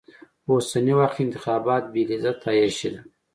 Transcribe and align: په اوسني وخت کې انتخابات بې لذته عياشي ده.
په 0.43 0.49
اوسني 0.55 0.93
وخت 0.99 1.15
کې 1.15 1.21
انتخابات 1.25 1.83
بې 1.93 2.01
لذته 2.09 2.47
عياشي 2.53 2.89
ده. 2.93 3.01